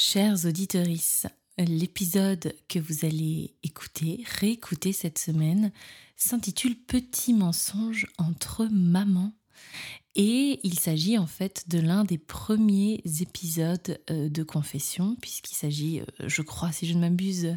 Chers 0.00 0.44
auditeurs, 0.44 0.86
l'épisode 1.58 2.54
que 2.68 2.78
vous 2.78 3.04
allez 3.04 3.56
écouter, 3.64 4.22
réécouter 4.38 4.92
cette 4.92 5.18
semaine, 5.18 5.72
s'intitule 6.14 6.76
Petit 6.76 7.34
mensonge 7.34 8.06
entre 8.16 8.68
maman. 8.70 9.32
Et 10.14 10.60
il 10.62 10.78
s'agit 10.78 11.18
en 11.18 11.26
fait 11.26 11.64
de 11.66 11.80
l'un 11.80 12.04
des 12.04 12.16
premiers 12.16 13.02
épisodes 13.20 13.98
euh, 14.08 14.28
de 14.28 14.44
Confession, 14.44 15.16
puisqu'il 15.20 15.56
s'agit, 15.56 15.98
euh, 15.98 16.04
je 16.28 16.42
crois, 16.42 16.70
si 16.70 16.86
je 16.86 16.94
ne 16.94 17.00
m'abuse, 17.00 17.56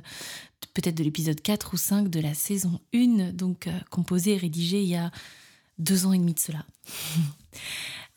peut-être 0.74 0.96
de 0.96 1.04
l'épisode 1.04 1.40
4 1.40 1.76
ou 1.76 1.78
5 1.78 2.10
de 2.10 2.20
la 2.20 2.34
saison 2.34 2.80
1, 2.96 3.34
donc 3.34 3.68
euh, 3.68 3.80
composé 3.92 4.32
et 4.32 4.38
rédigé 4.38 4.82
il 4.82 4.90
y 4.90 4.96
a 4.96 5.12
deux 5.78 6.08
ans 6.08 6.14
et 6.14 6.18
demi 6.18 6.34
de 6.34 6.40
cela. 6.40 6.66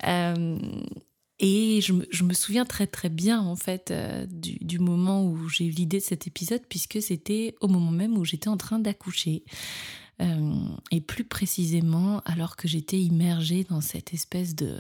Et 1.41 1.81
je 1.81 1.93
me, 2.23 2.35
souviens 2.35 2.65
très 2.65 2.87
très 2.87 3.09
bien 3.09 3.41
en 3.41 3.57
fait 3.57 3.91
euh, 3.91 4.25
du, 4.29 4.79
moment 4.79 5.25
où 5.25 5.49
j'ai 5.49 5.67
eu 5.67 5.71
l'idée 5.71 5.99
de 5.99 6.03
cet 6.03 6.29
épisode 6.29 6.63
puisque 6.69 7.03
c'était 7.03 7.57
au 7.61 7.67
moment 7.67 7.91
même 7.91 8.17
où 8.17 8.25
j'étais 8.25 8.49
en 8.49 8.57
train 8.57 8.79
d'accoucher. 8.79 9.45
Euh, 10.23 10.69
et 10.93 11.01
plus 11.01 11.25
précisément 11.25 12.21
alors 12.21 12.55
que 12.55 12.69
j'étais 12.69 13.01
immergée 13.01 13.65
dans 13.65 13.81
cette 13.81 14.15
espèce 14.15 14.55
de, 14.55 14.79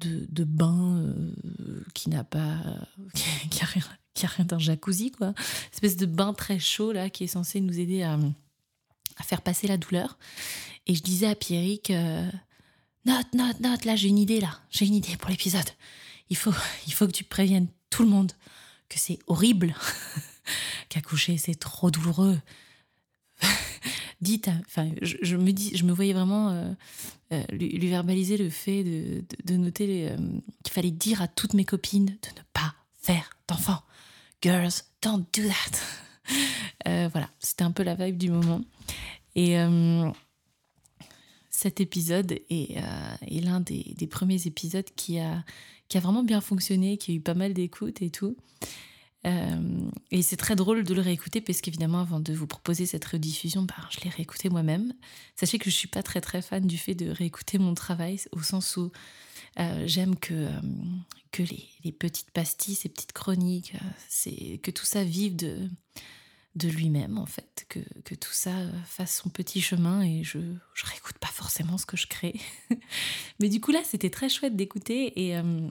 de, 0.00 0.44
bain 0.44 0.98
euh, 0.98 1.82
qui 1.94 2.10
n'a 2.10 2.24
pas... 2.24 2.58
qui 3.50 3.62
a 3.62 3.64
rien, 3.64 3.82
rien 4.22 4.44
d'un 4.44 4.58
jacuzzi 4.58 5.12
quoi. 5.12 5.32
Espèce 5.72 5.96
de 5.96 6.04
bain 6.04 6.34
très 6.34 6.58
chaud 6.58 6.92
là 6.92 7.08
qui 7.08 7.24
est 7.24 7.28
censé 7.28 7.62
nous 7.62 7.80
aider 7.80 8.02
à, 8.02 8.18
à 9.16 9.22
faire 9.22 9.40
passer 9.40 9.66
la 9.66 9.78
douleur. 9.78 10.18
Et 10.86 10.94
je 10.94 11.02
disais 11.02 11.26
à 11.26 11.34
Pierrick 11.34 11.90
Note, 13.06 13.34
note, 13.34 13.60
note, 13.60 13.84
là 13.84 13.96
j'ai 13.96 14.08
une 14.08 14.18
idée, 14.18 14.40
là. 14.40 14.60
J'ai 14.70 14.86
une 14.86 14.94
idée 14.94 15.16
pour 15.16 15.30
l'épisode. 15.30 15.68
Il 16.30 16.36
faut, 16.36 16.54
il 16.86 16.92
faut 16.92 17.06
que 17.06 17.12
tu 17.12 17.24
préviennes 17.24 17.68
tout 17.90 18.02
le 18.02 18.08
monde 18.08 18.32
que 18.88 18.98
c'est 18.98 19.18
horrible, 19.26 19.74
qu'accoucher 20.88 21.36
c'est 21.36 21.54
trop 21.54 21.90
douloureux. 21.90 22.38
Dites, 24.20 24.48
enfin, 24.66 24.90
je, 25.02 25.36
me 25.36 25.52
dis, 25.52 25.76
je 25.76 25.84
me 25.84 25.92
voyais 25.92 26.14
vraiment 26.14 26.48
euh, 26.48 26.72
euh, 27.32 27.42
lui, 27.50 27.88
verbaliser 27.88 28.38
le 28.38 28.48
fait 28.48 28.82
de, 28.82 29.56
noter 29.56 30.08
euh, 30.08 30.16
qu'il 30.62 30.72
fallait 30.72 30.90
dire 30.90 31.20
à 31.20 31.28
toutes 31.28 31.52
mes 31.52 31.66
copines 31.66 32.06
de 32.06 32.12
ne 32.12 32.42
pas 32.54 32.74
faire 33.02 33.36
d'enfants. 33.48 33.82
Girls, 34.40 34.72
don't 35.02 35.26
do 35.34 35.42
that. 35.42 37.08
voilà, 37.10 37.28
c'était 37.38 37.64
un 37.64 37.72
peu 37.72 37.82
la 37.82 37.96
vibe 37.96 38.16
du 38.16 38.30
moment. 38.30 38.62
Et 39.34 39.56
cet 41.56 41.80
épisode 41.80 42.32
est, 42.50 42.78
euh, 42.78 43.40
l'un 43.40 43.60
des, 43.60 44.08
premiers 44.10 44.46
épisodes 44.48 44.88
qui 44.96 45.20
a, 45.20 45.44
vraiment 45.94 46.24
bien 46.24 46.40
fonctionné, 46.40 46.98
qui 46.98 47.12
a 47.12 47.14
eu 47.14 47.20
pas 47.20 47.34
mal 47.34 47.54
d'écoute 47.54 48.02
et 48.02 48.10
tout. 48.10 48.36
Euh, 49.24 49.88
et 50.10 50.22
c'est 50.22 50.36
très 50.36 50.56
drôle 50.56 50.82
de 50.82 50.92
le 50.92 51.00
réécouter 51.00 51.40
parce 51.40 51.60
qu'évidemment, 51.60 52.00
avant 52.00 52.18
de 52.18 52.34
vous 52.34 52.48
proposer 52.48 52.86
cette 52.86 53.04
rediffusion, 53.04 53.62
bah, 53.62 53.88
je 53.90 54.00
l'ai 54.00 54.10
réécouté 54.10 54.50
moi-même. 54.50 54.94
Sachez 55.36 55.58
que 55.58 55.70
je 55.70 55.76
suis 55.76 55.86
pas 55.86 56.02
très 56.02 56.20
très 56.20 56.42
fan 56.42 56.66
du 56.66 56.76
fait 56.76 56.96
de 56.96 57.08
réécouter 57.08 57.58
mon 57.58 57.74
travail, 57.74 58.20
au 58.32 58.42
sens 58.42 58.76
où 58.76 58.90
euh, 59.60 59.84
j'aime 59.86 60.16
que, 60.16 60.48
les, 61.38 61.68
les, 61.84 61.92
petites 61.92 62.32
pastilles, 62.32 62.74
ces 62.74 62.88
petites 62.88 63.12
chroniques, 63.12 63.74
que 64.60 64.70
tout 64.72 64.86
ça 64.86 65.04
vive 65.04 65.36
de, 65.36 65.70
de 66.54 66.68
lui-même, 66.68 67.18
en 67.18 67.26
fait, 67.26 67.66
que, 67.68 67.80
que, 68.04 68.14
tout 68.14 68.32
ça 68.32 68.52
fasse 68.86 69.16
son 69.22 69.28
petit 69.28 69.60
chemin 69.60 70.02
et 70.02 70.22
je, 70.22 70.38
je 70.74 70.86
réécoute 70.86 71.18
pas 71.18 71.28
forcément 71.28 71.78
ce 71.78 71.86
que 71.86 71.96
je 71.96 72.06
crée. 72.06 72.40
Mais 73.40 73.48
du 73.48 73.60
coup, 73.60 73.72
là, 73.72 73.80
c'était 73.84 74.10
très 74.10 74.28
chouette 74.28 74.54
d'écouter 74.54 75.12
et, 75.20 75.36
euh, 75.36 75.68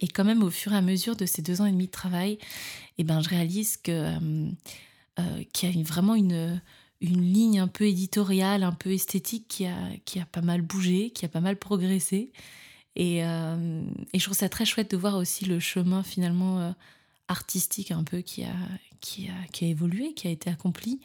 et 0.00 0.06
quand 0.06 0.24
même, 0.24 0.44
au 0.44 0.50
fur 0.50 0.72
et 0.72 0.76
à 0.76 0.82
mesure 0.82 1.16
de 1.16 1.26
ces 1.26 1.42
deux 1.42 1.60
ans 1.60 1.66
et 1.66 1.72
demi 1.72 1.86
de 1.86 1.92
travail, 1.92 2.38
eh 2.98 3.04
ben, 3.04 3.20
je 3.20 3.28
réalise 3.28 3.76
que, 3.76 3.90
euh, 3.90 4.50
euh, 5.18 5.44
qu'il 5.52 5.76
y 5.76 5.80
a 5.80 5.84
vraiment 5.84 6.14
une, 6.14 6.62
une 7.00 7.20
ligne 7.20 7.58
un 7.58 7.68
peu 7.68 7.84
éditoriale, 7.86 8.62
un 8.62 8.72
peu 8.72 8.92
esthétique 8.92 9.48
qui 9.48 9.66
a, 9.66 9.76
qui 10.04 10.20
a 10.20 10.26
pas 10.26 10.42
mal 10.42 10.62
bougé, 10.62 11.10
qui 11.10 11.24
a 11.24 11.28
pas 11.28 11.40
mal 11.40 11.58
progressé. 11.58 12.30
Et, 12.94 13.20
et 13.20 14.18
je 14.18 14.22
trouve 14.22 14.36
ça 14.36 14.50
très 14.50 14.66
chouette 14.66 14.90
de 14.90 14.98
voir 14.98 15.16
aussi 15.16 15.46
le 15.46 15.58
chemin 15.58 16.02
finalement 16.02 16.74
artistique 17.26 17.90
un 17.90 18.04
peu 18.04 18.20
qui 18.20 18.44
a, 18.44 18.52
qui 19.02 19.28
a, 19.28 19.66
évolué, 19.66 20.14
qui 20.14 20.28
a 20.28 20.30
été 20.30 20.48
accompli. 20.48 21.00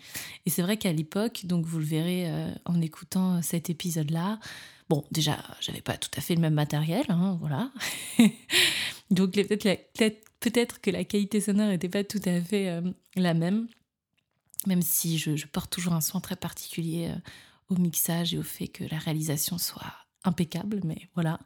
Et 0.46 0.50
c'est 0.50 0.62
vrai 0.62 0.78
qu'à 0.78 0.94
l'époque, 0.94 1.42
donc 1.46 1.66
vous 1.66 1.80
le 1.80 1.86
verrez 1.86 2.32
euh, 2.32 2.54
en 2.66 2.80
écoutant 2.80 3.42
cet 3.42 3.70
épisode-là, 3.70 4.40
bon, 4.88 5.04
déjà, 5.12 5.44
j'avais 5.60 5.82
pas 5.82 5.98
tout 5.98 6.12
à 6.16 6.22
fait 6.22 6.36
le 6.36 6.42
même 6.42 6.54
matériel, 6.54 7.06
hein, 7.10 7.38
voilà. 7.42 7.72
donc 9.12 9.34
peut-être 9.34 10.16
peut-être 10.40 10.80
que 10.80 10.92
la 10.92 11.04
qualité 11.04 11.42
sonore 11.42 11.68
n'était 11.70 11.90
pas 11.90 12.04
tout 12.04 12.22
à 12.26 12.40
fait 12.40 12.70
euh, 12.70 12.82
la 13.16 13.34
même, 13.34 13.68
même 14.68 14.82
si 14.82 15.18
je, 15.18 15.46
porte 15.48 15.72
toujours 15.72 15.94
un 15.94 16.02
soin 16.02 16.22
très 16.22 16.36
particulier 16.36 17.10
euh, 17.10 17.20
au 17.70 17.76
mixage 17.76 18.34
et 18.34 18.38
au 18.38 18.44
fait 18.44 18.68
que 18.68 18.84
la 18.86 19.00
réalisation 19.00 19.58
soit 19.58 19.94
impeccable, 20.24 20.82
mais 20.84 21.10
voilà. 21.16 21.40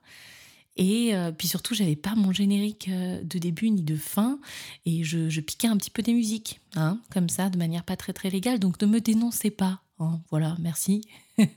Et 0.78 1.16
euh, 1.16 1.32
puis 1.32 1.48
surtout, 1.48 1.76
j'avais 1.76 1.96
pas 1.96 2.16
mon 2.16 2.32
générique 2.32 2.88
euh, 2.90 3.22
de 3.24 3.40
début 3.40 3.70
ni 3.70 3.84
de 3.84 3.96
fin, 3.96 4.40
et 4.86 5.04
je, 5.04 5.40
piquais 5.42 5.68
un 5.68 5.78
petit 5.78 5.90
peu 5.90 6.02
des 6.02 6.14
musiques, 6.14 6.62
hein, 6.76 7.00
comme 7.12 7.30
ça, 7.30 7.50
de 7.50 7.58
manière 7.58 7.84
pas 7.84 7.98
très 7.98 8.14
très 8.14 8.30
légale. 8.30 8.60
Donc 8.60 8.82
ne 8.82 8.88
me 8.88 9.02
dénoncez 9.02 9.52
pas. 9.52 9.82
Hein, 10.00 10.22
voilà, 10.30 10.56
merci. 10.60 11.02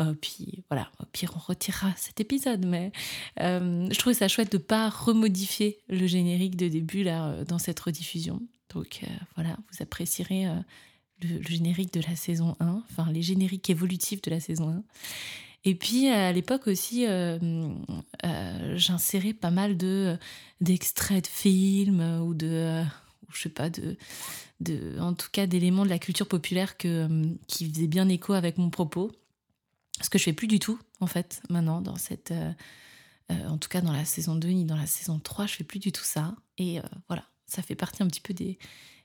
Euh, 0.00 0.14
puis 0.14 0.62
voilà, 0.70 0.92
au 1.00 1.06
pire, 1.06 1.32
on 1.34 1.40
retirera 1.40 1.92
cet 1.96 2.20
épisode. 2.20 2.64
Mais 2.64 2.92
je 3.36 3.98
trouvais 3.98 4.14
ça 4.14 4.28
chouette 4.28 4.52
de 4.52 4.58
pas 4.58 4.88
remodifier 4.90 5.80
le 5.88 6.06
générique 6.06 6.54
de 6.54 6.68
début 6.68 7.02
là 7.02 7.42
dans 7.42 7.58
cette 7.58 7.80
rediffusion. 7.80 8.40
Donc 8.72 9.00
voilà, 9.34 9.56
vous 9.56 9.82
apprécierez 9.82 10.44
le, 11.20 11.38
le, 11.38 11.42
générique 11.42 11.92
de 11.92 12.00
la 12.00 12.14
saison 12.14 12.54
1, 12.60 12.84
enfin 12.88 13.10
les 13.10 13.22
génériques 13.22 13.70
évolutifs 13.70 14.22
de 14.22 14.30
la 14.30 14.38
saison 14.38 14.68
1. 14.68 14.84
Et 15.64 15.74
puis 15.74 16.08
à 16.08 16.32
l'époque 16.32 16.66
aussi, 16.66 17.06
euh, 17.06 17.38
euh, 18.24 18.76
j'insérais 18.76 19.32
pas 19.32 19.50
mal 19.50 19.76
de 19.76 20.16
d'extraits 20.60 21.24
de 21.24 21.28
films 21.28 22.20
ou 22.22 22.34
de, 22.34 22.82
je 23.32 23.42
sais 23.42 23.48
pas, 23.48 23.68
de, 23.70 23.96
en 25.00 25.14
tout 25.14 25.28
cas 25.30 25.46
d'éléments 25.46 25.84
de 25.84 25.90
la 25.90 25.98
culture 25.98 26.28
populaire 26.28 26.76
que, 26.76 27.08
qui 27.46 27.70
faisaient 27.70 27.86
bien 27.86 28.08
écho 28.08 28.32
avec 28.32 28.58
mon 28.58 28.70
propos. 28.70 29.12
Ce 30.00 30.10
que 30.10 30.18
je 30.18 30.24
fais 30.24 30.32
plus 30.32 30.46
du 30.46 30.60
tout 30.60 30.78
en 31.00 31.06
fait 31.06 31.42
maintenant 31.50 31.80
dans 31.80 31.96
cette, 31.96 32.30
euh, 32.30 32.52
en 33.48 33.58
tout 33.58 33.68
cas 33.68 33.80
dans 33.80 33.92
la 33.92 34.04
saison 34.04 34.36
2 34.36 34.48
ni 34.48 34.64
dans 34.64 34.76
la 34.76 34.86
saison 34.86 35.18
3, 35.18 35.46
je 35.46 35.54
fais 35.54 35.64
plus 35.64 35.80
du 35.80 35.90
tout 35.92 36.04
ça. 36.04 36.36
Et 36.56 36.78
voilà, 37.08 37.24
ça 37.46 37.62
fait 37.62 37.74
partie 37.74 38.02
un 38.02 38.06
petit 38.06 38.20
peu 38.20 38.32
des, 38.34 38.58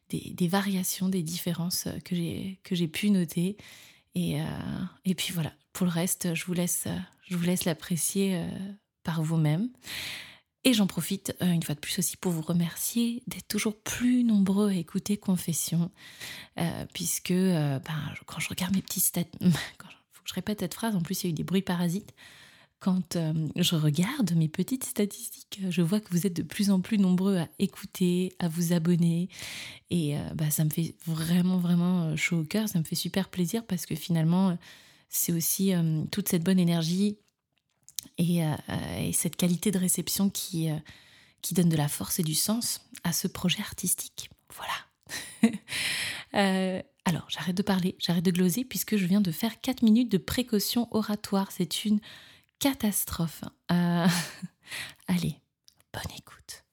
des, 0.09 0.31
des 0.33 0.47
variations, 0.47 1.09
des 1.09 1.23
différences 1.23 1.87
que 2.05 2.15
j'ai 2.15 2.59
que 2.63 2.75
j'ai 2.75 2.87
pu 2.87 3.09
noter. 3.09 3.57
Et, 4.15 4.37
et 5.05 5.15
puis 5.15 5.33
voilà, 5.33 5.51
pour 5.73 5.87
le 5.87 5.91
reste, 5.91 6.35
je 6.35 6.45
vous 6.45 6.53
laisse, 6.53 6.87
je 7.25 7.35
vous 7.35 7.43
laisse 7.43 7.65
l'apprécier 7.65 8.37
euh, 8.37 8.47
par 9.03 9.21
vous-même. 9.23 9.69
Et 10.63 10.73
j'en 10.73 10.87
profite 10.87 11.35
euh, 11.41 11.51
une 11.51 11.63
fois 11.63 11.75
de 11.75 11.79
plus 11.79 11.99
aussi 11.99 12.15
pour 12.15 12.31
vous 12.31 12.41
remercier 12.41 13.23
d'être 13.27 13.47
toujours 13.47 13.77
plus 13.81 14.23
nombreux 14.23 14.69
à 14.69 14.75
écouter 14.75 15.17
Confession, 15.17 15.91
euh, 16.59 16.85
puisque 16.93 17.33
ben, 17.33 18.13
quand 18.25 18.39
je 18.39 18.49
regarde 18.49 18.73
mes 18.73 18.81
petits 18.81 19.01
stats, 19.01 19.23
quand 19.77 19.89
faut 20.11 20.23
que 20.23 20.29
je 20.29 20.35
répète 20.35 20.61
cette 20.61 20.75
phrase, 20.75 20.95
en 20.95 21.01
plus 21.01 21.23
il 21.23 21.27
y 21.27 21.29
a 21.29 21.31
eu 21.31 21.33
des 21.33 21.43
bruits 21.43 21.63
parasites. 21.63 22.13
Quand 22.83 23.17
je 23.55 23.75
regarde 23.75 24.33
mes 24.33 24.49
petites 24.49 24.83
statistiques, 24.83 25.61
je 25.69 25.81
vois 25.81 26.01
que 26.01 26.09
vous 26.11 26.27
êtes 26.27 26.35
de 26.35 26.43
plus 26.43 26.69
en 26.69 26.81
plus 26.81 26.97
nombreux 26.97 27.37
à 27.37 27.47
écouter, 27.57 28.33
à 28.39 28.49
vous 28.49 28.73
abonner. 28.73 29.29
Et 29.89 30.15
bah, 30.35 30.51
ça 30.51 30.65
me 30.65 30.69
fait 30.69 30.93
vraiment, 31.07 31.59
vraiment 31.59 32.17
chaud 32.17 32.39
au 32.39 32.43
cœur. 32.43 32.67
Ça 32.67 32.79
me 32.79 32.83
fait 32.83 32.95
super 32.95 33.29
plaisir 33.29 33.65
parce 33.65 33.85
que 33.85 33.95
finalement, 33.95 34.57
c'est 35.13 35.31
aussi 35.31 35.73
euh, 35.73 36.03
toute 36.11 36.27
cette 36.27 36.43
bonne 36.43 36.59
énergie 36.59 37.17
et, 38.17 38.43
euh, 38.43 38.55
cette 39.13 39.35
qualité 39.35 39.71
de 39.71 39.77
réception 39.77 40.29
qui, 40.29 40.69
euh, 40.69 40.75
qui 41.41 41.53
donne 41.53 41.69
de 41.69 41.77
la 41.77 41.87
force 41.87 42.19
et 42.19 42.23
du 42.23 42.33
sens 42.33 42.81
à 43.03 43.13
ce 43.13 43.27
projet 43.27 43.59
artistique. 43.59 44.31
Voilà. 44.55 45.53
alors, 47.05 47.27
j'arrête 47.29 47.55
de 47.55 47.61
parler, 47.61 47.95
j'arrête 47.99 48.25
de 48.25 48.31
gloser 48.31 48.65
puisque 48.65 48.97
je 48.97 49.05
viens 49.05 49.21
de 49.21 49.31
faire 49.31 49.61
4 49.61 49.83
minutes 49.83 50.11
de 50.11 50.17
précaution 50.17 50.87
oratoire. 50.91 51.51
C'est 51.51 51.85
une 51.85 51.99
catastrophe. 52.59 53.43
allez, 53.69 55.39
bonne 55.93 56.17
écoute. 56.17 56.63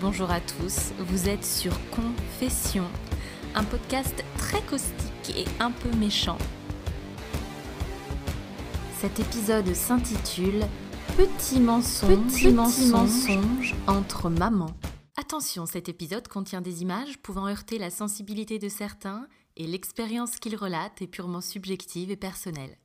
Bonjour 0.00 0.30
à 0.30 0.40
tous, 0.40 0.92
vous 1.00 1.28
êtes 1.28 1.44
sur 1.44 1.72
Confession, 1.90 2.84
un 3.54 3.64
podcast 3.64 4.24
très 4.36 4.62
caustique 4.62 5.36
et 5.36 5.44
un 5.58 5.72
peu 5.72 5.90
méchant. 5.96 6.38
Cet 9.00 9.18
épisode 9.18 9.74
s'intitule 9.74 10.64
Petit 11.16 11.58
mensonge, 11.58 12.26
petit, 12.28 12.52
mensonge 12.52 13.74
entre 13.88 14.30
mamans. 14.30 14.70
Attention, 15.30 15.66
cet 15.66 15.90
épisode 15.90 16.26
contient 16.26 16.62
des 16.62 16.80
images 16.80 17.18
pouvant 17.18 17.48
heurter 17.48 17.76
la 17.76 17.90
sensibilité 17.90 18.58
de 18.58 18.70
certains 18.70 19.28
et 19.58 19.66
l'expérience 19.66 20.36
qu'il 20.36 20.56
relate 20.56 21.02
est 21.02 21.06
purement 21.06 21.42
subjective 21.42 22.10
et 22.10 22.16
personnelle. 22.16 22.78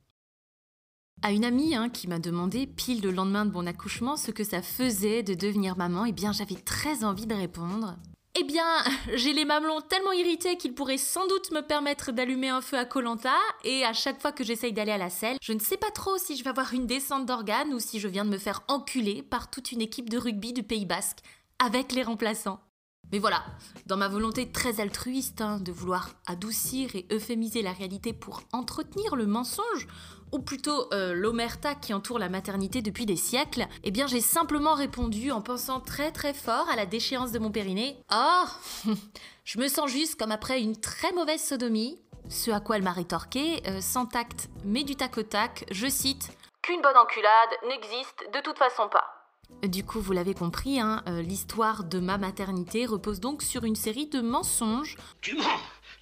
À 1.22 1.32
une 1.32 1.46
amie 1.46 1.74
hein, 1.74 1.88
qui 1.88 2.06
m'a 2.06 2.18
demandé, 2.18 2.66
pile 2.66 3.00
le 3.00 3.12
lendemain 3.12 3.46
de 3.46 3.52
mon 3.52 3.66
accouchement, 3.66 4.18
ce 4.18 4.30
que 4.30 4.44
ça 4.44 4.60
faisait 4.60 5.22
de 5.22 5.32
devenir 5.32 5.78
maman, 5.78 6.04
eh 6.04 6.12
bien 6.12 6.32
j'avais 6.32 6.56
très 6.56 7.02
envie 7.02 7.26
de 7.26 7.34
répondre. 7.34 7.96
Eh 8.38 8.44
bien, 8.44 8.66
j'ai 9.14 9.32
les 9.32 9.46
mamelons 9.46 9.80
tellement 9.80 10.12
irrités 10.12 10.58
qu'ils 10.58 10.74
pourraient 10.74 10.98
sans 10.98 11.26
doute 11.26 11.50
me 11.50 11.62
permettre 11.62 12.12
d'allumer 12.12 12.50
un 12.50 12.60
feu 12.60 12.76
à 12.76 12.84
Colanta, 12.84 13.38
et 13.62 13.86
à 13.86 13.94
chaque 13.94 14.20
fois 14.20 14.32
que 14.32 14.44
j'essaye 14.44 14.74
d'aller 14.74 14.92
à 14.92 14.98
la 14.98 15.08
selle, 15.08 15.38
je 15.40 15.54
ne 15.54 15.60
sais 15.60 15.78
pas 15.78 15.90
trop 15.92 16.18
si 16.18 16.36
je 16.36 16.44
vais 16.44 16.50
avoir 16.50 16.74
une 16.74 16.86
descente 16.86 17.24
d'organes 17.24 17.72
ou 17.72 17.80
si 17.80 18.00
je 18.00 18.08
viens 18.08 18.26
de 18.26 18.30
me 18.30 18.38
faire 18.38 18.64
enculer 18.68 19.22
par 19.22 19.50
toute 19.50 19.72
une 19.72 19.80
équipe 19.80 20.10
de 20.10 20.18
rugby 20.18 20.52
du 20.52 20.62
Pays 20.62 20.84
Basque, 20.84 21.20
avec 21.58 21.92
les 21.92 22.02
remplaçants. 22.02 22.60
Mais 23.12 23.18
voilà, 23.18 23.44
dans 23.86 23.96
ma 23.96 24.08
volonté 24.08 24.50
très 24.50 24.80
altruiste 24.80 25.40
hein, 25.40 25.60
de 25.60 25.72
vouloir 25.72 26.10
adoucir 26.26 26.96
et 26.96 27.06
euphémiser 27.12 27.62
la 27.62 27.72
réalité 27.72 28.12
pour 28.12 28.42
entretenir 28.52 29.14
le 29.14 29.26
mensonge, 29.26 29.86
ou 30.32 30.40
plutôt 30.40 30.92
euh, 30.92 31.14
l'omerta 31.14 31.74
qui 31.74 31.94
entoure 31.94 32.18
la 32.18 32.28
maternité 32.28 32.82
depuis 32.82 33.06
des 33.06 33.16
siècles, 33.16 33.66
eh 33.84 33.90
bien 33.90 34.06
j'ai 34.06 34.20
simplement 34.20 34.74
répondu 34.74 35.30
en 35.30 35.40
pensant 35.42 35.80
très 35.80 36.10
très 36.10 36.34
fort 36.34 36.68
à 36.70 36.76
la 36.76 36.86
déchéance 36.86 37.30
de 37.30 37.38
mon 37.38 37.50
périnée. 37.50 38.02
Oh 38.12 38.44
Je 39.44 39.60
me 39.60 39.68
sens 39.68 39.90
juste 39.90 40.18
comme 40.18 40.32
après 40.32 40.60
une 40.60 40.80
très 40.80 41.12
mauvaise 41.12 41.42
sodomie. 41.42 42.00
Ce 42.28 42.50
à 42.50 42.60
quoi 42.60 42.76
elle 42.76 42.82
m'a 42.82 42.92
rétorqué, 42.92 43.62
euh, 43.68 43.80
sans 43.80 44.06
tact 44.06 44.48
mais 44.64 44.82
du 44.82 44.96
tac 44.96 45.18
au 45.18 45.22
tac, 45.22 45.66
je 45.70 45.86
cite 45.86 46.30
Qu'une 46.62 46.80
bonne 46.80 46.96
enculade 46.96 47.50
n'existe 47.68 48.24
de 48.32 48.40
toute 48.40 48.58
façon 48.58 48.88
pas. 48.88 49.23
Du 49.62 49.84
coup, 49.84 50.00
vous 50.00 50.12
l'avez 50.12 50.34
compris, 50.34 50.78
hein, 50.78 51.02
euh, 51.08 51.22
l'histoire 51.22 51.84
de 51.84 51.98
ma 51.98 52.18
maternité 52.18 52.84
repose 52.84 53.20
donc 53.20 53.42
sur 53.42 53.64
une 53.64 53.76
série 53.76 54.06
de 54.06 54.20
mensonges. 54.20 54.96
Tu 55.20 55.36
mens 55.36 55.42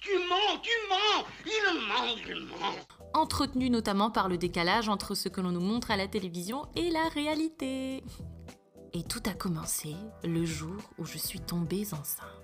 Tu 0.01 0.11
mens 0.29 0.59
Tu 0.61 0.71
mens 0.89 1.25
Il 1.45 1.87
ment 1.87 2.15
Il 2.27 2.45
ment 2.45 2.75
Entretenus 3.13 3.71
notamment 3.71 4.11
par 4.11 4.27
le 4.27 4.37
décalage 4.37 4.89
entre 4.89 5.15
ce 5.15 5.29
que 5.29 5.39
l'on 5.39 5.51
nous 5.51 5.61
montre 5.61 5.91
à 5.91 5.97
la 5.97 6.07
télévision 6.07 6.67
et 6.75 6.89
la 6.89 7.07
réalité. 7.09 8.03
Et 8.93 9.03
tout 9.03 9.21
a 9.25 9.33
commencé 9.33 9.95
le 10.23 10.45
jour 10.45 10.75
où 10.97 11.05
je 11.05 11.17
suis 11.17 11.39
tombée 11.39 11.87
enceinte. 11.93 12.42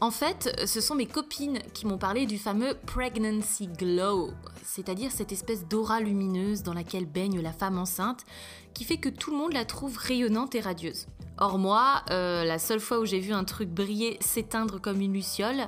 En 0.00 0.12
fait, 0.12 0.64
ce 0.64 0.80
sont 0.80 0.94
mes 0.94 1.06
copines 1.06 1.58
qui 1.74 1.84
m'ont 1.84 1.98
parlé 1.98 2.24
du 2.26 2.38
fameux 2.38 2.74
pregnancy 2.86 3.66
glow, 3.66 4.30
c'est-à-dire 4.64 5.10
cette 5.10 5.32
espèce 5.32 5.66
d'aura 5.66 6.00
lumineuse 6.00 6.62
dans 6.62 6.72
laquelle 6.72 7.06
baigne 7.06 7.40
la 7.40 7.52
femme 7.52 7.78
enceinte, 7.78 8.24
qui 8.74 8.84
fait 8.84 8.98
que 8.98 9.08
tout 9.08 9.32
le 9.32 9.36
monde 9.36 9.52
la 9.52 9.64
trouve 9.64 9.98
rayonnante 9.98 10.54
et 10.54 10.60
radieuse. 10.60 11.08
Or 11.38 11.58
moi, 11.58 12.02
euh, 12.10 12.44
la 12.44 12.60
seule 12.60 12.78
fois 12.78 13.00
où 13.00 13.06
j'ai 13.06 13.18
vu 13.18 13.32
un 13.32 13.42
truc 13.42 13.70
briller, 13.70 14.18
s'éteindre 14.20 14.80
comme 14.80 15.00
une 15.00 15.12
luciole, 15.12 15.66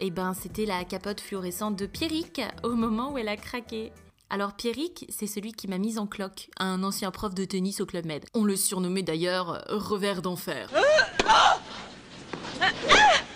eh 0.00 0.10
ben 0.10 0.34
c'était 0.34 0.66
la 0.66 0.84
capote 0.84 1.20
fluorescente 1.20 1.76
de 1.76 1.86
Pierrick 1.86 2.42
au 2.62 2.74
moment 2.74 3.12
où 3.12 3.18
elle 3.18 3.28
a 3.28 3.36
craqué. 3.36 3.92
Alors 4.28 4.52
Pierrick, 4.52 5.06
c'est 5.08 5.26
celui 5.26 5.52
qui 5.52 5.68
m'a 5.68 5.78
mise 5.78 5.98
en 5.98 6.06
cloque, 6.06 6.50
un 6.58 6.82
ancien 6.82 7.10
prof 7.10 7.34
de 7.34 7.46
tennis 7.46 7.80
au 7.80 7.86
Club 7.86 8.04
Med. 8.04 8.26
On 8.34 8.44
le 8.44 8.56
surnommait 8.56 9.02
d'ailleurs 9.02 9.64
revers 9.68 10.20
d'enfer. 10.20 10.70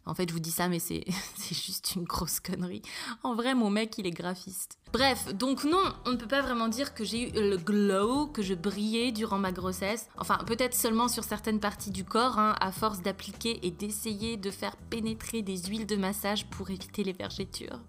En 0.06 0.14
fait, 0.14 0.28
je 0.28 0.34
vous 0.34 0.40
dis 0.40 0.50
ça, 0.50 0.68
mais 0.68 0.78
c'est 0.78 1.04
juste 1.50 1.94
une 1.96 2.04
grosse 2.04 2.40
connerie. 2.40 2.82
En 3.22 3.34
vrai, 3.34 3.54
mon 3.54 3.70
mec, 3.70 3.96
il 3.98 4.06
est 4.06 4.10
graphiste. 4.10 4.78
Bref, 4.92 5.34
donc 5.34 5.64
non, 5.64 5.82
on 6.04 6.12
ne 6.12 6.16
peut 6.16 6.28
pas 6.28 6.42
vraiment 6.42 6.68
dire 6.68 6.94
que 6.94 7.04
j'ai 7.04 7.28
eu 7.28 7.32
le 7.32 7.56
glow, 7.56 8.26
que 8.26 8.42
je 8.42 8.54
brillais 8.54 9.12
durant 9.12 9.38
ma 9.38 9.50
grossesse. 9.50 10.08
Enfin, 10.18 10.38
peut-être 10.46 10.74
seulement 10.74 11.08
sur 11.08 11.24
certaines 11.24 11.58
parties 11.58 11.90
du 11.90 12.04
corps, 12.04 12.38
hein, 12.38 12.54
à 12.60 12.70
force 12.70 13.02
d'appliquer 13.02 13.58
et 13.66 13.70
d'essayer 13.70 14.36
de 14.36 14.50
faire 14.50 14.76
pénétrer 14.76 15.42
des 15.42 15.56
huiles 15.64 15.86
de 15.86 15.96
massage 15.96 16.46
pour 16.46 16.70
éviter 16.70 17.02
les 17.02 17.12
vergetures. 17.12 17.80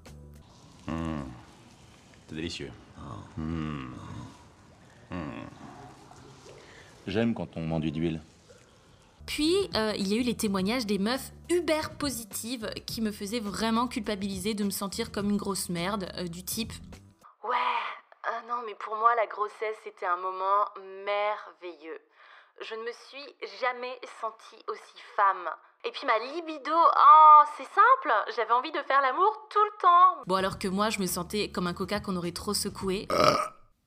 Mmh. 0.87 1.21
C'est 2.27 2.35
délicieux. 2.35 2.71
Mmh. 3.37 3.85
Mmh. 5.11 5.15
J'aime 7.07 7.33
quand 7.33 7.55
on 7.55 7.65
m'enduit 7.65 7.91
d'huile. 7.91 8.21
Puis, 9.25 9.69
euh, 9.75 9.93
il 9.95 10.07
y 10.07 10.17
a 10.17 10.21
eu 10.21 10.23
les 10.23 10.37
témoignages 10.37 10.85
des 10.85 10.99
meufs 10.99 11.31
uber 11.49 11.81
positives 11.97 12.69
qui 12.85 13.01
me 13.01 13.11
faisaient 13.11 13.39
vraiment 13.39 13.87
culpabiliser 13.87 14.53
de 14.53 14.63
me 14.63 14.69
sentir 14.69 15.11
comme 15.11 15.29
une 15.29 15.37
grosse 15.37 15.69
merde, 15.69 16.11
euh, 16.17 16.27
du 16.27 16.43
type 16.43 16.73
Ouais, 17.43 17.57
ah 18.23 18.41
non, 18.47 18.61
mais 18.65 18.75
pour 18.75 18.95
moi, 18.95 19.15
la 19.15 19.27
grossesse, 19.27 19.77
c'était 19.83 20.05
un 20.05 20.17
moment 20.17 20.65
merveilleux. 21.05 21.99
Je 22.61 22.75
ne 22.75 22.83
me 22.83 22.91
suis 22.91 23.35
jamais 23.59 23.99
sentie 24.21 24.63
aussi 24.67 25.03
femme. 25.15 25.49
Et 25.83 25.91
puis 25.91 26.07
ma 26.07 26.17
libido, 26.17 26.71
oh, 26.73 27.41
c'est 27.57 27.65
simple, 27.65 28.13
j'avais 28.35 28.53
envie 28.53 28.71
de 28.71 28.81
faire 28.83 29.01
l'amour 29.01 29.47
tout 29.49 29.63
le 29.63 29.81
temps. 29.81 30.23
Bon, 30.25 30.35
alors 30.35 30.57
que 30.57 30.67
moi, 30.67 30.89
je 30.89 30.99
me 30.99 31.05
sentais 31.05 31.51
comme 31.51 31.67
un 31.67 31.73
coca 31.73 31.99
qu'on 31.99 32.15
aurait 32.15 32.31
trop 32.31 32.53
secoué. 32.53 33.07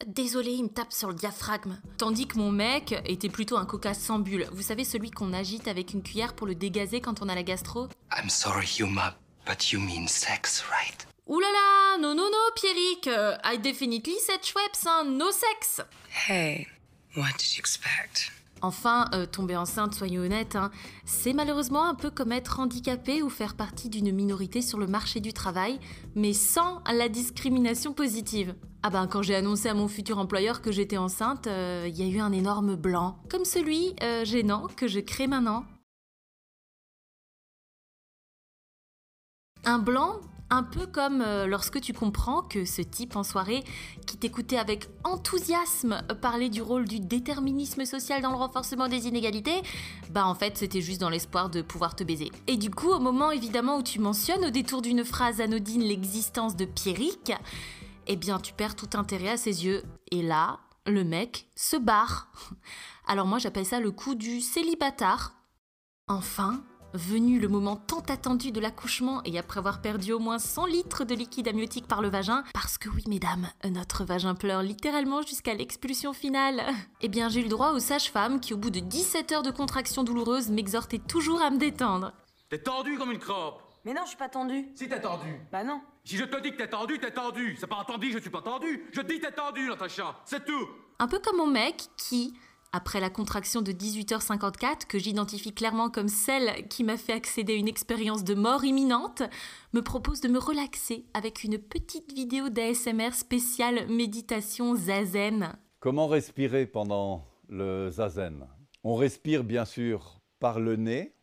Désolé, 0.06 0.52
il 0.52 0.64
me 0.64 0.68
tape 0.68 0.92
sur 0.92 1.08
le 1.08 1.14
diaphragme. 1.14 1.76
Tandis 1.96 2.28
que 2.28 2.38
mon 2.38 2.52
mec 2.52 2.94
était 3.04 3.28
plutôt 3.28 3.56
un 3.56 3.66
coca 3.66 3.94
sans 3.94 4.20
bulle. 4.20 4.46
Vous 4.52 4.62
savez, 4.62 4.84
celui 4.84 5.10
qu'on 5.10 5.32
agite 5.32 5.66
avec 5.66 5.92
une 5.92 6.02
cuillère 6.02 6.34
pour 6.34 6.46
le 6.46 6.54
dégazer 6.54 7.00
quand 7.00 7.20
on 7.20 7.28
a 7.28 7.34
la 7.34 7.42
gastro? 7.42 7.88
I'm 8.16 8.28
sorry, 8.30 8.66
Yuma, 8.78 9.16
but 9.44 9.72
you 9.72 9.80
mean 9.80 10.06
sex, 10.06 10.64
right? 10.70 11.06
Ouh 11.26 11.40
là 11.40 11.48
là, 11.52 11.98
non, 11.98 12.14
non, 12.14 12.30
non, 12.30 12.50
Pierrick. 12.54 13.08
I 13.44 13.58
definitely 13.58 14.18
said 14.20 14.42
Schweppes, 14.42 14.86
hein, 14.86 15.04
no 15.04 15.30
sex. 15.32 15.80
Hey, 16.28 16.68
what 17.16 17.32
did 17.36 17.56
you 17.56 17.60
expect? 17.60 18.30
Enfin, 18.60 19.06
euh, 19.14 19.26
tomber 19.26 19.56
enceinte, 19.56 19.94
soyons 19.94 20.22
honnêtes, 20.22 20.56
hein, 20.56 20.70
c'est 21.04 21.32
malheureusement 21.32 21.84
un 21.84 21.94
peu 21.94 22.10
comme 22.10 22.32
être 22.32 22.60
handicapé 22.60 23.22
ou 23.22 23.30
faire 23.30 23.54
partie 23.54 23.88
d'une 23.88 24.12
minorité 24.12 24.62
sur 24.62 24.78
le 24.78 24.86
marché 24.86 25.20
du 25.20 25.32
travail, 25.32 25.78
mais 26.14 26.32
sans 26.32 26.82
la 26.92 27.08
discrimination 27.08 27.92
positive. 27.92 28.54
Ah 28.82 28.90
ben 28.90 29.06
quand 29.06 29.22
j'ai 29.22 29.34
annoncé 29.34 29.68
à 29.68 29.74
mon 29.74 29.88
futur 29.88 30.18
employeur 30.18 30.60
que 30.62 30.72
j'étais 30.72 30.96
enceinte, 30.96 31.46
il 31.46 31.52
euh, 31.52 31.88
y 31.88 32.02
a 32.02 32.06
eu 32.06 32.20
un 32.20 32.32
énorme 32.32 32.76
blanc, 32.76 33.18
comme 33.28 33.44
celui 33.44 33.94
euh, 34.02 34.24
gênant 34.24 34.66
que 34.76 34.86
je 34.86 35.00
crée 35.00 35.26
maintenant. 35.26 35.64
Un 39.64 39.78
blanc 39.78 40.20
un 40.50 40.62
peu 40.62 40.86
comme 40.86 41.20
euh, 41.20 41.46
lorsque 41.46 41.80
tu 41.80 41.92
comprends 41.92 42.42
que 42.42 42.64
ce 42.64 42.82
type 42.82 43.16
en 43.16 43.22
soirée, 43.22 43.64
qui 44.06 44.16
t'écoutait 44.16 44.58
avec 44.58 44.88
enthousiasme 45.04 46.02
parler 46.20 46.48
du 46.48 46.62
rôle 46.62 46.86
du 46.86 47.00
déterminisme 47.00 47.84
social 47.84 48.22
dans 48.22 48.30
le 48.30 48.36
renforcement 48.36 48.88
des 48.88 49.06
inégalités, 49.06 49.62
bah 50.10 50.26
en 50.26 50.34
fait 50.34 50.56
c'était 50.56 50.80
juste 50.80 51.00
dans 51.00 51.10
l'espoir 51.10 51.50
de 51.50 51.62
pouvoir 51.62 51.94
te 51.94 52.04
baiser. 52.04 52.30
Et 52.46 52.56
du 52.56 52.70
coup, 52.70 52.88
au 52.88 53.00
moment 53.00 53.30
évidemment 53.30 53.76
où 53.76 53.82
tu 53.82 53.98
mentionnes 53.98 54.44
au 54.44 54.50
détour 54.50 54.82
d'une 54.82 55.04
phrase 55.04 55.40
anodine 55.40 55.82
l'existence 55.82 56.56
de 56.56 56.64
Pierrick, 56.64 57.32
eh 58.06 58.16
bien 58.16 58.38
tu 58.38 58.52
perds 58.54 58.76
tout 58.76 58.90
intérêt 58.94 59.30
à 59.30 59.36
ses 59.36 59.64
yeux. 59.64 59.82
Et 60.10 60.22
là, 60.22 60.60
le 60.86 61.04
mec 61.04 61.48
se 61.54 61.76
barre. 61.76 62.32
Alors 63.06 63.26
moi 63.26 63.38
j'appelle 63.38 63.66
ça 63.66 63.80
le 63.80 63.90
coup 63.90 64.14
du 64.14 64.40
célibataire. 64.40 65.34
Enfin, 66.10 66.62
Venu 66.94 67.38
le 67.38 67.48
moment 67.48 67.76
tant 67.76 68.00
attendu 68.08 68.50
de 68.50 68.60
l'accouchement 68.60 69.20
et 69.26 69.38
après 69.38 69.58
avoir 69.58 69.82
perdu 69.82 70.12
au 70.12 70.18
moins 70.18 70.38
100 70.38 70.64
litres 70.66 71.04
de 71.04 71.14
liquide 71.14 71.46
amniotique 71.48 71.86
par 71.86 72.00
le 72.00 72.08
vagin, 72.08 72.44
parce 72.54 72.78
que 72.78 72.88
oui 72.88 73.04
mesdames, 73.06 73.46
notre 73.68 74.04
vagin 74.04 74.34
pleure 74.34 74.62
littéralement 74.62 75.20
jusqu'à 75.20 75.52
l'expulsion 75.52 76.14
finale, 76.14 76.62
eh 77.02 77.08
bien 77.08 77.28
j'ai 77.28 77.40
eu 77.40 77.42
le 77.42 77.50
droit 77.50 77.72
aux 77.72 77.78
sages-femmes 77.78 78.40
qui 78.40 78.54
au 78.54 78.56
bout 78.56 78.70
de 78.70 78.80
17 78.80 79.32
heures 79.32 79.42
de 79.42 79.50
contractions 79.50 80.02
douloureuses 80.02 80.48
m'exhortaient 80.50 80.98
toujours 80.98 81.42
à 81.42 81.50
me 81.50 81.58
détendre. 81.58 82.12
T'es 82.48 82.58
tendu 82.58 82.96
comme 82.96 83.12
une 83.12 83.18
crotte 83.18 83.60
Mais 83.84 83.92
non, 83.92 84.00
je 84.04 84.08
suis 84.08 84.16
pas 84.16 84.30
tendu. 84.30 84.68
Si 84.74 84.88
t'es 84.88 85.00
tendu 85.00 85.42
Bah 85.52 85.64
non. 85.64 85.82
Si 86.04 86.16
je 86.16 86.24
te 86.24 86.40
dis 86.40 86.52
que 86.52 86.56
t'es 86.56 86.70
tendu, 86.70 86.98
t'es 86.98 87.10
tendu 87.10 87.54
C'est 87.60 87.66
pas 87.66 87.76
entendu, 87.76 88.10
je 88.12 88.18
suis 88.18 88.30
pas 88.30 88.40
tendu 88.40 88.88
Je 88.94 89.02
te 89.02 89.06
dis 89.06 89.20
t'es 89.20 89.30
tendu, 89.32 89.68
Natacha. 89.68 90.16
C'est 90.24 90.42
tout. 90.46 90.68
Un 90.98 91.06
peu 91.06 91.18
comme 91.18 91.36
mon 91.36 91.46
mec 91.46 91.84
qui, 91.98 92.32
après 92.72 93.00
la 93.00 93.10
contraction 93.10 93.62
de 93.62 93.72
18h54, 93.72 94.86
que 94.86 94.98
j'identifie 94.98 95.54
clairement 95.54 95.90
comme 95.90 96.08
celle 96.08 96.68
qui 96.68 96.84
m'a 96.84 96.96
fait 96.96 97.12
accéder 97.12 97.54
à 97.54 97.56
une 97.56 97.68
expérience 97.68 98.24
de 98.24 98.34
mort 98.34 98.64
imminente, 98.64 99.22
me 99.72 99.82
propose 99.82 100.20
de 100.20 100.28
me 100.28 100.38
relaxer 100.38 101.06
avec 101.14 101.44
une 101.44 101.58
petite 101.58 102.12
vidéo 102.12 102.48
d'ASMR 102.48 103.12
spéciale 103.12 103.88
méditation 103.88 104.74
zazen. 104.74 105.56
Comment 105.80 106.08
respirer 106.08 106.66
pendant 106.66 107.24
le 107.48 107.90
zazen? 107.90 108.46
On 108.84 108.94
respire 108.94 109.44
bien 109.44 109.64
sûr 109.64 110.20
par 110.38 110.60
le 110.60 110.76
nez 110.76 111.14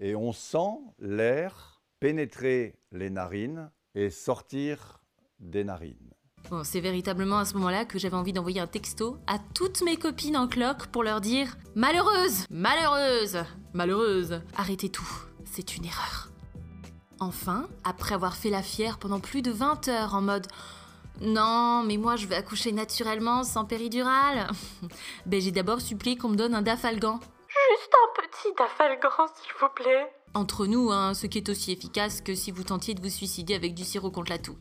et 0.00 0.14
on 0.14 0.32
sent 0.32 0.78
l'air 0.98 1.82
pénétrer 2.00 2.78
les 2.92 3.10
narines 3.10 3.70
et 3.94 4.10
sortir 4.10 5.00
des 5.38 5.64
narines. 5.64 6.14
Bon, 6.50 6.62
c'est 6.62 6.80
véritablement 6.80 7.38
à 7.38 7.44
ce 7.44 7.54
moment-là 7.54 7.84
que 7.84 7.98
j'avais 7.98 8.16
envie 8.16 8.34
d'envoyer 8.34 8.60
un 8.60 8.66
texto 8.66 9.16
à 9.26 9.38
toutes 9.54 9.82
mes 9.82 9.96
copines 9.96 10.36
en 10.36 10.46
cloque 10.46 10.86
pour 10.88 11.02
leur 11.02 11.20
dire 11.20 11.56
Malheureuse 11.74 12.46
Malheureuse 12.50 13.44
Malheureuse 13.72 14.42
Arrêtez 14.54 14.90
tout, 14.90 15.08
c'est 15.44 15.76
une 15.76 15.86
erreur. 15.86 16.28
Enfin, 17.18 17.66
après 17.82 18.14
avoir 18.14 18.36
fait 18.36 18.50
la 18.50 18.62
fière 18.62 18.98
pendant 18.98 19.20
plus 19.20 19.40
de 19.40 19.50
20 19.50 19.88
heures 19.88 20.14
en 20.14 20.20
mode 20.20 20.46
non, 21.20 21.84
mais 21.86 21.96
moi 21.96 22.16
je 22.16 22.26
vais 22.26 22.34
accoucher 22.34 22.72
naturellement 22.72 23.44
sans 23.44 23.64
péridurale. 23.64 24.48
ben 25.26 25.40
j'ai 25.40 25.52
d'abord 25.52 25.80
supplié 25.80 26.16
qu'on 26.16 26.28
me 26.28 26.36
donne 26.36 26.54
un 26.54 26.62
dafalgan. 26.62 27.20
Juste 27.48 27.94
un 27.94 28.20
petit 28.20 28.52
dafalgan, 28.58 29.28
s'il 29.36 29.52
vous 29.60 29.68
plaît. 29.74 30.12
Entre 30.34 30.66
nous, 30.66 30.90
hein, 30.90 31.14
ce 31.14 31.26
qui 31.26 31.38
est 31.38 31.48
aussi 31.48 31.70
efficace 31.70 32.20
que 32.20 32.34
si 32.34 32.50
vous 32.50 32.64
tentiez 32.64 32.94
de 32.94 33.00
vous 33.00 33.10
suicider 33.10 33.54
avec 33.54 33.74
du 33.74 33.84
sirop 33.84 34.10
contre 34.10 34.32
la 34.32 34.38
toux. 34.38 34.58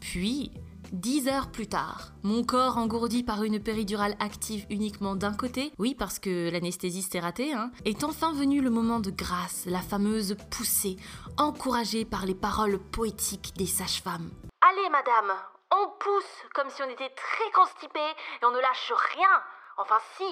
Puis, 0.00 0.50
Dix 0.92 1.26
heures 1.26 1.50
plus 1.50 1.66
tard, 1.66 2.12
mon 2.22 2.44
corps 2.44 2.78
engourdi 2.78 3.22
par 3.22 3.42
une 3.42 3.60
péridurale 3.60 4.16
active 4.20 4.66
uniquement 4.70 5.16
d'un 5.16 5.34
côté, 5.34 5.72
oui 5.78 5.94
parce 5.94 6.18
que 6.18 6.50
l'anesthésie 6.50 7.02
s'est 7.02 7.18
ratée, 7.18 7.52
hein, 7.52 7.72
est 7.84 8.04
enfin 8.04 8.32
venu 8.32 8.60
le 8.60 8.70
moment 8.70 9.00
de 9.00 9.10
grâce, 9.10 9.64
la 9.66 9.80
fameuse 9.80 10.36
poussée, 10.50 10.96
encouragée 11.38 12.04
par 12.04 12.24
les 12.24 12.34
paroles 12.34 12.78
poétiques 12.78 13.52
des 13.56 13.66
sages-femmes. 13.66 14.30
Allez, 14.60 14.88
madame, 14.90 15.36
on 15.72 15.88
pousse 15.98 16.44
comme 16.54 16.70
si 16.70 16.82
on 16.82 16.90
était 16.90 17.14
très 17.16 17.50
constipé 17.52 18.00
et 18.00 18.44
on 18.44 18.50
ne 18.50 18.60
lâche 18.60 18.92
rien. 19.14 19.42
Enfin, 19.78 19.98
si, 20.16 20.24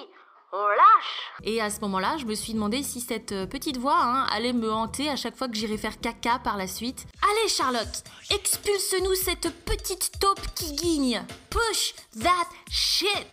on 0.53 0.67
lâche. 0.69 1.33
Et 1.43 1.61
à 1.61 1.71
ce 1.71 1.81
moment-là, 1.81 2.17
je 2.19 2.27
me 2.27 2.35
suis 2.35 2.55
demandé 2.55 2.83
si 2.83 3.01
cette 3.01 3.33
euh, 3.33 3.47
petite 3.47 3.77
voix 3.77 3.99
hein, 4.01 4.27
allait 4.31 4.53
me 4.53 4.73
hanter 4.73 5.09
à 5.09 5.17
chaque 5.17 5.37
fois 5.37 5.49
que 5.49 5.57
j'irais 5.57 5.77
faire 5.77 6.01
caca 6.01 6.39
par 6.39 6.57
la 6.57 6.67
suite. 6.67 7.07
Allez 7.23 7.49
Charlotte, 7.49 8.05
expulse-nous 8.31 9.15
cette 9.15 9.51
petite 9.65 10.13
taupe 10.21 10.47
qui 10.55 10.73
guigne. 10.75 11.23
Push 11.51 11.95
that 12.23 12.49
shit. 12.71 13.27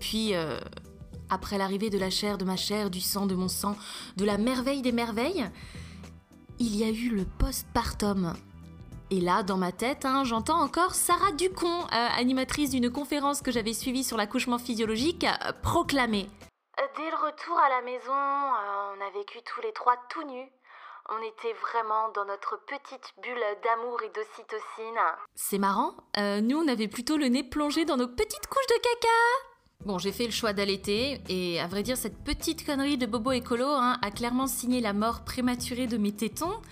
Puis, 0.00 0.34
euh, 0.34 0.58
après 1.30 1.58
l'arrivée 1.58 1.90
de 1.90 1.98
la 1.98 2.10
chair 2.10 2.38
de 2.38 2.44
ma 2.44 2.56
chair, 2.56 2.90
du 2.90 3.00
sang 3.00 3.26
de 3.26 3.34
mon 3.34 3.48
sang, 3.48 3.76
de 4.16 4.24
la 4.24 4.38
merveille 4.38 4.82
des 4.82 4.92
merveilles, 4.92 5.48
il 6.58 6.76
y 6.76 6.84
a 6.84 6.90
eu 6.90 7.08
le 7.08 7.24
postpartum. 7.24 8.34
Et 9.12 9.20
là, 9.20 9.42
dans 9.42 9.58
ma 9.58 9.72
tête, 9.72 10.06
hein, 10.06 10.24
j'entends 10.24 10.62
encore 10.62 10.94
Sarah 10.94 11.32
Ducon, 11.32 11.68
euh, 11.68 12.08
animatrice 12.16 12.70
d'une 12.70 12.90
conférence 12.90 13.42
que 13.42 13.50
j'avais 13.50 13.74
suivie 13.74 14.04
sur 14.04 14.16
l'accouchement 14.16 14.56
physiologique, 14.56 15.24
euh, 15.24 15.52
proclamer. 15.62 16.30
Euh, 16.80 16.82
Dès 16.96 17.10
le 17.10 17.16
retour 17.16 17.58
à 17.58 17.68
la 17.68 17.82
maison, 17.82 18.10
euh, 18.10 18.96
on 18.96 19.06
a 19.06 19.10
vécu 19.10 19.36
tous 19.44 19.60
les 19.60 19.72
trois 19.74 19.96
tout 20.08 20.22
nus. 20.22 20.50
On 21.10 21.18
était 21.18 21.52
vraiment 21.60 22.08
dans 22.14 22.24
notre 22.24 22.58
petite 22.66 23.12
bulle 23.22 23.44
d'amour 23.62 24.00
et 24.02 24.08
d'ocytocine. 24.14 25.02
C'est 25.34 25.58
marrant, 25.58 25.92
nous 26.16 26.56
on 26.56 26.68
avait 26.68 26.88
plutôt 26.88 27.18
le 27.18 27.26
nez 27.26 27.42
plongé 27.42 27.84
dans 27.84 27.98
nos 27.98 28.08
petites 28.08 28.46
couches 28.46 28.66
de 28.68 28.80
caca. 28.80 29.52
Bon, 29.84 29.98
j'ai 29.98 30.12
fait 30.12 30.26
le 30.26 30.30
choix 30.30 30.52
d'allaiter 30.52 31.20
et 31.28 31.60
à 31.60 31.66
vrai 31.66 31.82
dire, 31.82 31.96
cette 31.96 32.22
petite 32.22 32.64
connerie 32.64 32.98
de 32.98 33.06
Bobo 33.06 33.32
écolo 33.32 33.66
hein, 33.66 33.98
a 34.00 34.10
clairement 34.12 34.46
signé 34.46 34.80
la 34.80 34.92
mort 34.92 35.24
prématurée 35.24 35.88
de 35.88 35.96
mes 35.96 36.12
tétons, 36.12 36.62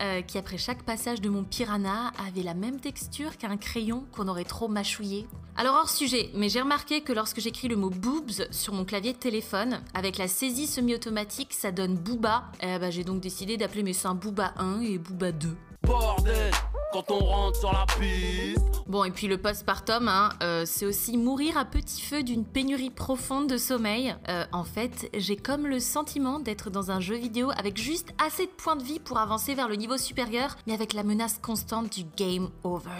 euh, 0.00 0.22
qui 0.22 0.38
après 0.38 0.58
chaque 0.58 0.82
passage 0.82 1.20
de 1.20 1.28
mon 1.28 1.44
piranha 1.44 2.12
avait 2.26 2.42
la 2.42 2.54
même 2.54 2.80
texture 2.80 3.36
qu'un 3.36 3.56
crayon 3.56 4.04
qu'on 4.12 4.28
aurait 4.28 4.44
trop 4.44 4.68
mâchouillé. 4.68 5.26
Alors 5.56 5.76
hors 5.76 5.88
sujet, 5.88 6.30
mais 6.34 6.48
j'ai 6.48 6.60
remarqué 6.60 7.00
que 7.00 7.12
lorsque 7.12 7.40
j'écris 7.40 7.68
le 7.68 7.76
mot 7.76 7.90
boobs 7.90 8.48
sur 8.50 8.72
mon 8.74 8.84
clavier 8.84 9.12
de 9.12 9.18
téléphone, 9.18 9.80
avec 9.94 10.18
la 10.18 10.26
saisie 10.26 10.66
semi-automatique, 10.66 11.52
ça 11.52 11.70
donne 11.70 11.96
booba. 11.96 12.44
Eh 12.60 12.78
bah, 12.78 12.90
j'ai 12.90 13.04
donc 13.04 13.20
décidé 13.20 13.56
d'appeler 13.56 13.84
mes 13.84 13.92
seins 13.92 14.14
booba 14.14 14.52
1 14.56 14.80
et 14.80 14.98
booba 14.98 15.30
2. 15.32 15.56
Bordel 15.86 16.50
Quand 16.94 17.10
on 17.10 17.18
rentre 17.24 17.58
sur 17.58 17.72
la 17.72 17.86
piste 17.98 18.84
Bon, 18.86 19.02
et 19.02 19.10
puis 19.10 19.26
le 19.26 19.36
postpartum, 19.36 20.06
hein, 20.06 20.28
euh, 20.44 20.62
c'est 20.64 20.86
aussi 20.86 21.16
mourir 21.16 21.58
à 21.58 21.64
petit 21.64 22.00
feu 22.00 22.22
d'une 22.22 22.44
pénurie 22.44 22.90
profonde 22.90 23.48
de 23.48 23.56
sommeil. 23.58 24.14
Euh, 24.28 24.44
en 24.52 24.62
fait, 24.62 25.10
j'ai 25.12 25.34
comme 25.34 25.66
le 25.66 25.80
sentiment 25.80 26.38
d'être 26.38 26.70
dans 26.70 26.92
un 26.92 27.00
jeu 27.00 27.16
vidéo 27.16 27.50
avec 27.58 27.78
juste 27.78 28.14
assez 28.24 28.46
de 28.46 28.52
points 28.52 28.76
de 28.76 28.84
vie 28.84 29.00
pour 29.00 29.18
avancer 29.18 29.56
vers 29.56 29.68
le 29.68 29.74
niveau 29.74 29.96
supérieur, 29.96 30.54
mais 30.68 30.72
avec 30.72 30.92
la 30.92 31.02
menace 31.02 31.40
constante 31.42 31.90
du 31.90 32.04
game 32.16 32.48
over. 32.62 32.90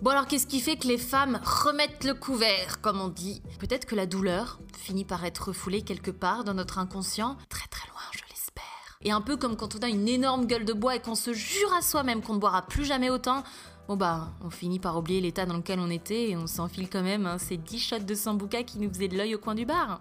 Bon 0.00 0.12
alors 0.12 0.28
qu'est-ce 0.28 0.46
qui 0.46 0.60
fait 0.60 0.76
que 0.76 0.86
les 0.86 0.98
femmes 0.98 1.40
remettent 1.42 2.04
le 2.04 2.14
couvert, 2.14 2.80
comme 2.80 3.00
on 3.00 3.08
dit? 3.08 3.42
Peut-être 3.58 3.86
que 3.86 3.96
la 3.96 4.06
douleur 4.06 4.60
finit 4.78 5.04
par 5.04 5.24
être 5.24 5.48
refoulée 5.48 5.82
quelque 5.82 6.12
part 6.12 6.44
dans 6.44 6.54
notre 6.54 6.78
inconscient, 6.78 7.36
très 7.48 7.66
très 7.66 7.88
loin, 7.88 8.02
je 8.12 8.20
l'espère. 8.30 8.95
Et 9.06 9.12
un 9.12 9.20
peu 9.20 9.36
comme 9.36 9.56
quand 9.56 9.76
on 9.76 9.78
a 9.84 9.88
une 9.88 10.08
énorme 10.08 10.46
gueule 10.46 10.64
de 10.64 10.72
bois 10.72 10.96
et 10.96 11.00
qu'on 11.00 11.14
se 11.14 11.32
jure 11.32 11.72
à 11.74 11.80
soi-même 11.80 12.22
qu'on 12.22 12.34
ne 12.34 12.40
boira 12.40 12.62
plus 12.62 12.84
jamais 12.84 13.08
autant, 13.08 13.44
bon 13.86 13.94
bah 13.94 14.32
on 14.44 14.50
finit 14.50 14.80
par 14.80 14.96
oublier 14.98 15.20
l'état 15.20 15.46
dans 15.46 15.56
lequel 15.56 15.78
on 15.78 15.90
était 15.90 16.30
et 16.30 16.36
on 16.36 16.48
s'enfile 16.48 16.90
quand 16.90 17.04
même 17.04 17.24
hein, 17.24 17.38
ces 17.38 17.56
10 17.56 17.78
shots 17.78 17.98
de 18.00 18.14
sambuca 18.16 18.64
qui 18.64 18.80
nous 18.80 18.92
faisaient 18.92 19.06
de 19.06 19.16
l'œil 19.16 19.36
au 19.36 19.38
coin 19.38 19.54
du 19.54 19.64
bar. 19.64 20.00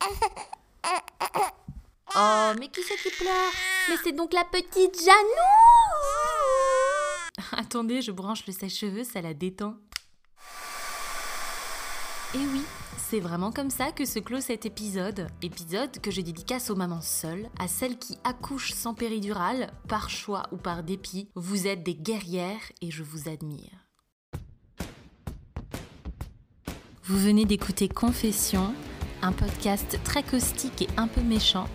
Oh, 2.16 2.52
mais 2.60 2.68
qui 2.68 2.80
c'est 2.84 2.96
qui 2.96 3.10
pleure? 3.10 3.52
Mais 3.88 3.96
c'est 4.04 4.12
donc 4.12 4.32
la 4.32 4.44
petite 4.44 5.04
Janou 5.04 5.18
Attendez, 7.52 8.02
je 8.02 8.12
branche 8.12 8.46
le 8.46 8.52
sèche-cheveux, 8.52 9.02
ça 9.02 9.20
la 9.20 9.34
détend. 9.34 9.74
Et 12.34 12.46
oui, 12.52 12.62
c'est 12.96 13.20
vraiment 13.20 13.52
comme 13.52 13.70
ça 13.70 13.92
que 13.92 14.04
se 14.04 14.18
clôt 14.18 14.40
cet 14.40 14.66
épisode. 14.66 15.28
Épisode 15.40 16.00
que 16.00 16.10
je 16.10 16.20
dédicace 16.20 16.68
aux 16.68 16.74
mamans 16.74 17.00
seules, 17.00 17.48
à 17.60 17.68
celles 17.68 17.96
qui 17.96 18.18
accouchent 18.24 18.72
sans 18.72 18.92
péridurale, 18.92 19.72
par 19.86 20.10
choix 20.10 20.42
ou 20.50 20.56
par 20.56 20.82
dépit. 20.82 21.28
Vous 21.36 21.68
êtes 21.68 21.84
des 21.84 21.94
guerrières 21.94 22.72
et 22.82 22.90
je 22.90 23.04
vous 23.04 23.28
admire. 23.28 23.70
Vous 27.04 27.16
venez 27.16 27.44
d'écouter 27.44 27.88
Confession, 27.88 28.74
un 29.22 29.30
podcast 29.30 30.00
très 30.02 30.24
caustique 30.24 30.82
et 30.82 30.88
un 30.96 31.06
peu 31.06 31.20
méchant. 31.20 31.68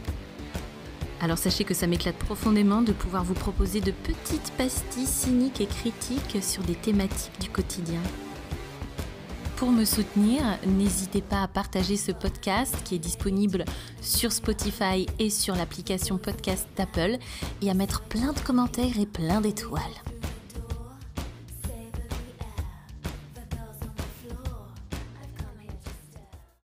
Alors 1.21 1.37
sachez 1.37 1.63
que 1.63 1.73
ça 1.73 1.87
m'éclate 1.87 2.17
profondément 2.17 2.81
de 2.81 2.91
pouvoir 2.91 3.23
vous 3.23 3.33
proposer 3.33 3.79
de 3.79 3.91
petites 3.91 4.51
pastilles 4.57 5.05
cyniques 5.05 5.61
et 5.61 5.67
critiques 5.67 6.43
sur 6.43 6.63
des 6.63 6.75
thématiques 6.75 7.39
du 7.39 7.49
quotidien. 7.49 8.01
Pour 9.59 9.73
me 9.73 9.83
soutenir, 9.83 10.41
n'hésitez 10.65 11.21
pas 11.21 11.43
à 11.43 11.47
partager 11.49 11.97
ce 11.97 12.13
podcast 12.13 12.73
qui 12.85 12.95
est 12.95 12.99
disponible 12.99 13.65
sur 14.01 14.31
Spotify 14.31 15.05
et 15.19 15.29
sur 15.29 15.53
l'application 15.53 16.17
podcast 16.17 16.65
d'Apple 16.77 17.17
et 17.61 17.69
à 17.69 17.73
mettre 17.73 18.03
plein 18.03 18.31
de 18.31 18.39
commentaires 18.39 18.97
et 18.97 19.05
plein 19.05 19.41
d'étoiles. 19.41 19.81